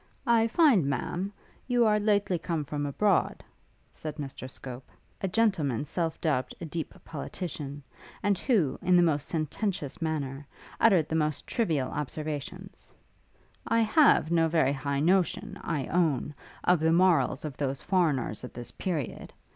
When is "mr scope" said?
4.15-4.89